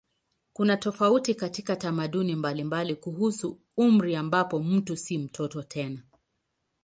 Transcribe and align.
Kuna 0.53 0.77
tofauti 0.77 1.35
katika 1.35 1.75
tamaduni 1.75 2.35
mbalimbali 2.35 2.95
kuhusu 2.95 3.59
umri 3.77 4.15
ambapo 4.15 4.59
mtu 4.59 4.97
si 4.97 5.17
mtoto 5.17 5.63
tena. 5.63 6.01